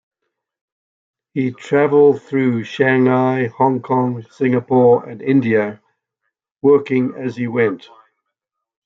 He 1.35 1.51
travelled 1.51 2.23
through 2.23 2.63
Shanghai, 2.63 3.45
Hong 3.55 3.83
Kong, 3.83 4.23
Singapore, 4.31 5.07
and 5.07 5.21
India, 5.21 5.79
working 6.63 7.13
as 7.13 7.35
he 7.35 7.45
went. 7.47 7.87